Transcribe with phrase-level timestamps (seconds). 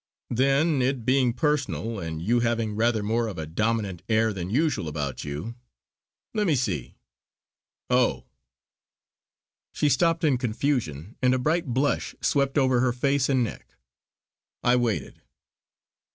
[0.31, 4.87] Then, it being personal, and you having rather more of a dominant air than usual
[4.87, 5.53] about you
[6.33, 6.95] Let me see
[7.87, 8.25] Oh!"
[9.71, 13.75] she stopped in confusion, and a bright blush swept over her face and neck.
[14.63, 15.21] I waited.